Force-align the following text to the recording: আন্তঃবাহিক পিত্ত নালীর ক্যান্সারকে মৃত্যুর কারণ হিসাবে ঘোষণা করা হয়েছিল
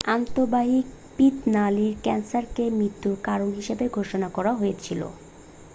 আন্তঃবাহিক 0.09 0.85
পিত্ত 1.17 1.41
নালীর 1.55 1.93
ক্যান্সারকে 2.03 2.63
মৃত্যুর 2.77 3.15
কারণ 3.23 3.49
হিসাবে 3.57 3.85
ঘোষণা 3.97 4.27
করা 4.29 4.51
হয়েছিল 4.53 5.01